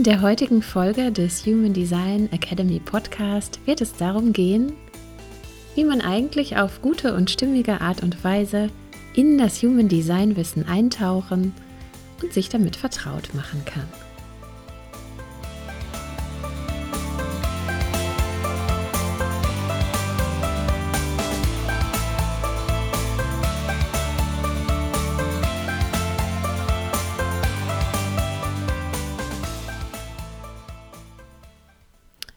[0.00, 4.72] In der heutigen Folge des Human Design Academy Podcast wird es darum gehen,
[5.74, 8.70] wie man eigentlich auf gute und stimmige Art und Weise
[9.12, 11.52] in das Human Design Wissen eintauchen
[12.22, 14.09] und sich damit vertraut machen kann.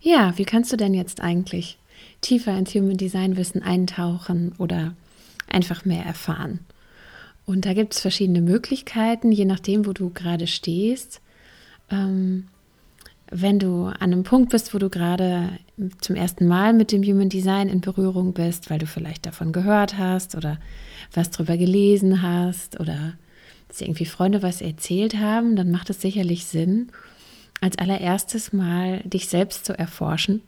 [0.00, 1.78] Ja, wie kannst du denn jetzt eigentlich
[2.20, 4.94] tiefer ins Human Design Wissen eintauchen oder
[5.48, 6.60] einfach mehr erfahren?
[7.46, 11.20] Und da gibt es verschiedene Möglichkeiten, je nachdem, wo du gerade stehst.
[11.90, 12.46] Ähm,
[13.30, 15.50] wenn du an einem Punkt bist, wo du gerade
[16.00, 19.98] zum ersten Mal mit dem Human Design in Berührung bist, weil du vielleicht davon gehört
[19.98, 20.58] hast oder
[21.12, 23.14] was drüber gelesen hast oder
[23.68, 26.90] dass irgendwie Freunde was erzählt haben, dann macht es sicherlich Sinn,
[27.60, 30.42] als allererstes mal dich selbst zu erforschen,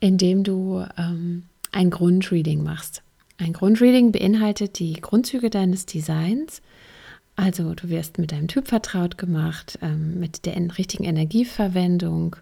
[0.00, 3.02] indem du ähm, ein Grundreading machst.
[3.38, 6.62] Ein Grundreading beinhaltet die Grundzüge deines Designs.
[7.36, 12.36] Also du wirst mit deinem Typ vertraut gemacht, ähm, mit der richtigen Energieverwendung.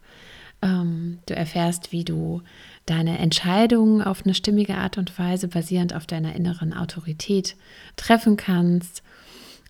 [0.60, 2.43] Ähm, du erfährst, wie du
[2.84, 7.56] deine Entscheidungen auf eine stimmige Art und Weise basierend auf deiner inneren Autorität
[7.97, 9.03] treffen kannst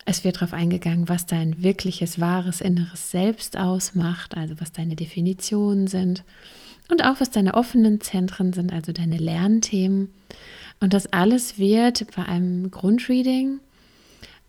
[0.05, 5.87] es wird darauf eingegangen, was dein wirkliches, wahres, inneres Selbst ausmacht, also was deine Definitionen
[5.87, 6.23] sind
[6.89, 10.09] und auch was deine offenen Zentren sind, also deine Lernthemen.
[10.79, 13.59] Und das alles wird bei einem Grundreading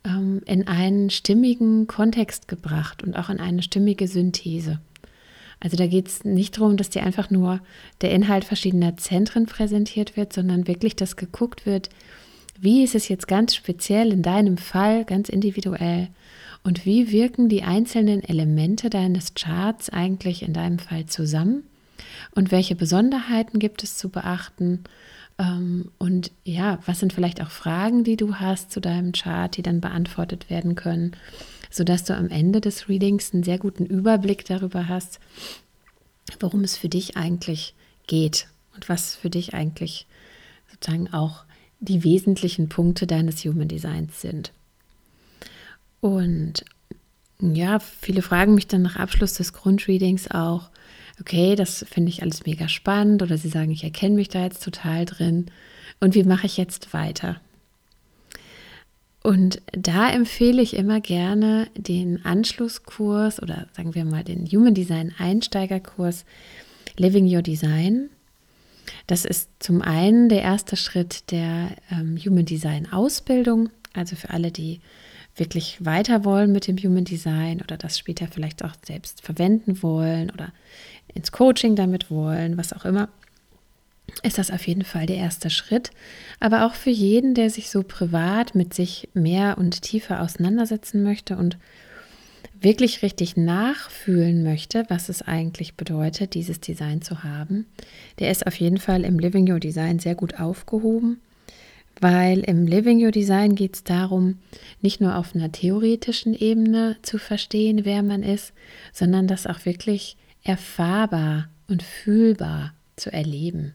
[0.05, 4.81] ähm, in einen stimmigen Kontext gebracht und auch in eine stimmige Synthese.
[5.61, 7.61] Also da geht es nicht darum, dass dir einfach nur
[8.01, 11.89] der Inhalt verschiedener Zentren präsentiert wird, sondern wirklich, dass geguckt wird,
[12.61, 16.09] wie ist es jetzt ganz speziell in deinem Fall, ganz individuell?
[16.63, 21.65] Und wie wirken die einzelnen Elemente deines Charts eigentlich in deinem Fall zusammen?
[22.35, 24.85] Und welche Besonderheiten gibt es zu beachten?
[25.39, 29.63] Ähm, und ja, was sind vielleicht auch Fragen, die du hast zu deinem Chart, die
[29.63, 31.13] dann beantwortet werden können,
[31.71, 35.21] sodass du am Ende des Readings einen sehr guten Überblick darüber hast,
[36.41, 37.75] worum es für dich eigentlich
[38.07, 40.07] geht und was für dich eigentlich
[40.71, 41.45] sozusagen auch
[41.85, 44.53] die wesentlichen Punkte deines Human Designs sind.
[46.01, 46.65] Und
[47.41, 50.71] ja, viele fragen mich dann nach Abschluss des Grundreadings auch,
[51.21, 54.63] okay, das finde ich alles mega spannend oder sie sagen, ich erkenne mich da jetzt
[54.63, 55.47] total drin
[56.01, 57.41] und wie mache ich jetzt weiter?
[59.23, 65.15] Und da empfehle ich immer gerne den Anschlusskurs oder sagen wir mal den Human Design
[65.17, 66.27] Einsteigerkurs
[66.99, 68.11] Living Your Design.
[69.07, 74.51] Das ist zum einen der erste Schritt der ähm, Human Design Ausbildung, also für alle,
[74.51, 74.81] die
[75.37, 80.31] wirklich weiter wollen mit dem Human Design oder das später vielleicht auch selbst verwenden wollen
[80.31, 80.53] oder
[81.13, 83.09] ins Coaching damit wollen, was auch immer,
[84.23, 85.91] ist das auf jeden Fall der erste Schritt.
[86.41, 91.37] Aber auch für jeden, der sich so privat mit sich mehr und tiefer auseinandersetzen möchte
[91.37, 91.59] und
[92.61, 97.67] wirklich richtig nachfühlen möchte, was es eigentlich bedeutet, dieses Design zu haben,
[98.19, 101.21] der ist auf jeden Fall im Living Your Design sehr gut aufgehoben,
[102.01, 104.39] weil im Living Your Design geht es darum,
[104.81, 108.53] nicht nur auf einer theoretischen Ebene zu verstehen, wer man ist,
[108.93, 113.75] sondern das auch wirklich erfahrbar und fühlbar zu erleben.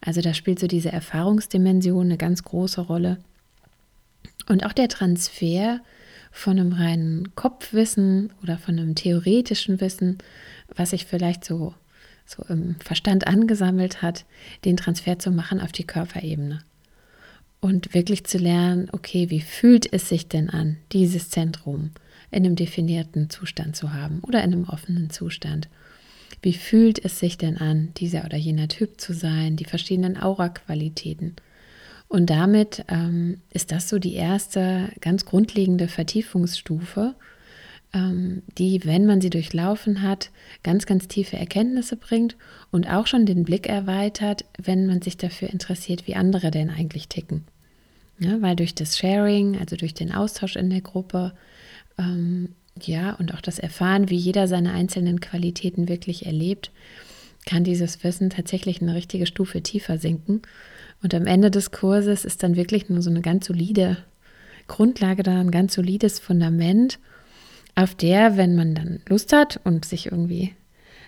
[0.00, 3.18] Also da spielt so diese Erfahrungsdimension eine ganz große Rolle.
[4.48, 5.80] Und auch der Transfer
[6.32, 10.18] von einem reinen Kopfwissen oder von einem theoretischen Wissen,
[10.74, 11.74] was sich vielleicht so,
[12.24, 14.24] so im Verstand angesammelt hat,
[14.64, 16.60] den Transfer zu machen auf die Körperebene.
[17.60, 21.90] Und wirklich zu lernen, okay, wie fühlt es sich denn an, dieses Zentrum
[22.32, 25.68] in einem definierten Zustand zu haben oder in einem offenen Zustand?
[26.40, 31.36] Wie fühlt es sich denn an, dieser oder jener Typ zu sein, die verschiedenen Aura-Qualitäten?
[32.12, 37.14] Und damit ähm, ist das so die erste ganz grundlegende Vertiefungsstufe,
[37.94, 40.30] ähm, die, wenn man sie durchlaufen hat,
[40.62, 42.36] ganz, ganz tiefe Erkenntnisse bringt
[42.70, 47.08] und auch schon den Blick erweitert, wenn man sich dafür interessiert, wie andere denn eigentlich
[47.08, 47.44] ticken.
[48.18, 51.32] Ja, weil durch das Sharing, also durch den Austausch in der Gruppe,
[51.96, 56.72] ähm, ja, und auch das Erfahren, wie jeder seine einzelnen Qualitäten wirklich erlebt,
[57.46, 60.42] kann dieses Wissen tatsächlich eine richtige Stufe tiefer sinken.
[61.02, 63.98] Und am Ende des Kurses ist dann wirklich nur so eine ganz solide
[64.68, 66.98] Grundlage da, ein ganz solides Fundament,
[67.74, 70.54] auf der, wenn man dann Lust hat und sich irgendwie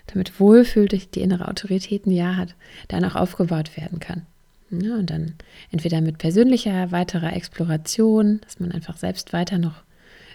[0.07, 2.55] damit wohlfühlt, die innere Autorität Ja hat,
[2.89, 4.23] dann auch aufgebaut werden kann.
[4.71, 5.35] Ja, und dann
[5.71, 9.83] entweder mit persönlicher weiterer Exploration, dass man einfach selbst weiter noch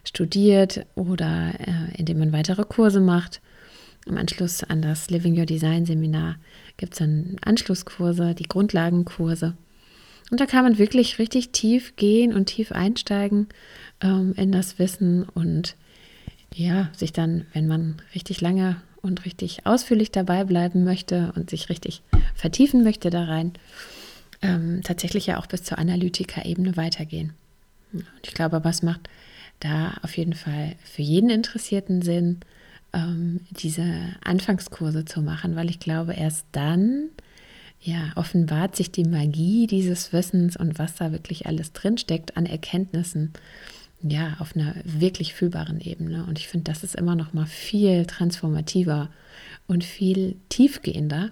[0.04, 3.42] studiert oder äh, indem man weitere Kurse macht.
[4.10, 6.38] Im Anschluss an das Living Your Design Seminar
[6.78, 9.56] gibt es dann Anschlusskurse, die Grundlagenkurse.
[10.32, 13.48] Und da kann man wirklich richtig tief gehen und tief einsteigen
[14.02, 15.76] ähm, in das Wissen und
[16.56, 21.70] ja, sich dann, wenn man richtig lange und richtig ausführlich dabei bleiben möchte und sich
[21.70, 22.02] richtig
[22.34, 23.54] vertiefen möchte da rein,
[24.42, 27.34] ähm, tatsächlich ja auch bis zur Analytiker-Ebene weitergehen.
[27.94, 29.08] Und ich glaube, was macht
[29.60, 32.40] da auf jeden Fall für jeden Interessierten Sinn,
[32.94, 33.86] ähm, diese
[34.24, 37.10] Anfangskurse zu machen, weil ich glaube, erst dann
[37.82, 43.34] ja, offenbart sich die Magie dieses Wissens und was da wirklich alles drinsteckt an Erkenntnissen,
[44.02, 46.26] ja, auf einer wirklich fühlbaren Ebene.
[46.26, 49.10] Und ich finde, das ist immer noch mal viel transformativer
[49.68, 51.32] und viel tiefgehender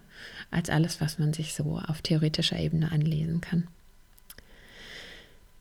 [0.51, 3.67] als alles, was man sich so auf theoretischer Ebene anlesen kann.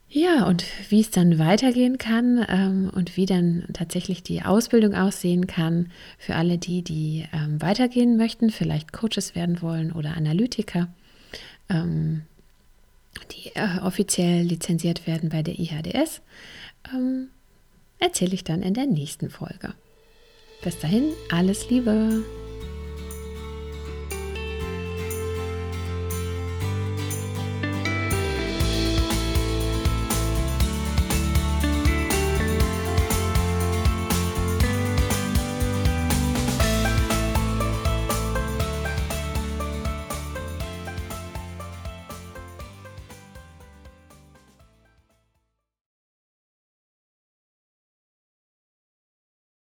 [0.09, 5.47] Ja, und wie es dann weitergehen kann ähm, und wie dann tatsächlich die Ausbildung aussehen
[5.47, 10.87] kann für alle die, die ähm, weitergehen möchten, vielleicht Coaches werden wollen oder Analytiker,
[11.69, 12.21] ähm,
[13.31, 16.21] die äh, offiziell lizenziert werden bei der IHDS,
[16.93, 17.27] ähm,
[17.99, 19.73] erzähle ich dann in der nächsten Folge.
[20.63, 22.23] Bis dahin, alles Liebe!